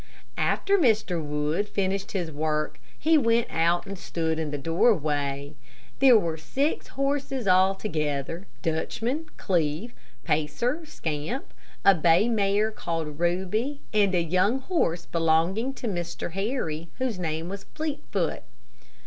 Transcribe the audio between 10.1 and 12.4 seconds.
Pacer, Scamp, a bay